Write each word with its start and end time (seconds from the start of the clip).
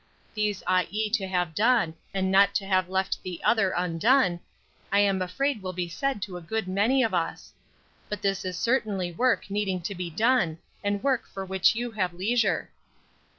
'These 0.33 0.63
ought 0.65 0.91
ye 0.91 1.11
to 1.11 1.27
have 1.27 1.53
done, 1.53 1.93
and 2.11 2.31
not 2.31 2.55
to 2.55 2.65
have 2.65 2.89
left 2.89 3.21
the 3.21 3.39
other 3.43 3.69
undone,' 3.77 4.39
I 4.91 4.97
am 5.01 5.21
afraid 5.21 5.61
will 5.61 5.73
be 5.73 5.87
said 5.87 6.23
to 6.23 6.37
a 6.37 6.41
good 6.41 6.67
many 6.67 7.03
of 7.03 7.13
us. 7.13 7.53
But 8.09 8.23
this 8.23 8.43
is 8.43 8.57
certainly 8.57 9.11
work 9.11 9.51
needing 9.51 9.79
to 9.81 9.93
be 9.93 10.09
done, 10.09 10.57
and 10.83 11.03
work 11.03 11.27
for 11.27 11.45
which 11.45 11.75
you 11.75 11.91
have 11.91 12.15
leisure." 12.15 12.71